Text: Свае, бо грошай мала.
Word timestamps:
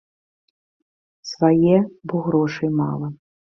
Свае, 1.33 1.77
бо 2.09 2.25
грошай 2.31 2.69
мала. 2.83 3.15